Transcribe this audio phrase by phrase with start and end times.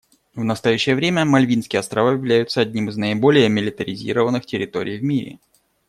[0.33, 5.37] В настоящее время Мальвинские острова являются одними из наиболее милитаризированных территорий в мире.